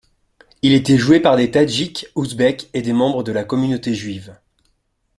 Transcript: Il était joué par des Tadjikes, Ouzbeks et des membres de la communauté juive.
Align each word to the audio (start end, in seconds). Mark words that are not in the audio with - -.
Il 0.63 0.73
était 0.73 0.97
joué 0.97 1.19
par 1.19 1.35
des 1.37 1.51
Tadjikes, 1.51 2.07
Ouzbeks 2.15 2.71
et 2.73 2.81
des 2.81 2.91
membres 2.91 3.21
de 3.21 3.31
la 3.31 3.43
communauté 3.43 3.93
juive. 3.93 4.35